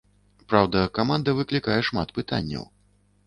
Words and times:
Праўда, 0.51 0.79
каманда 0.97 1.35
выклікае 1.39 1.77
шмат 1.91 2.15
пытанняў. 2.17 2.65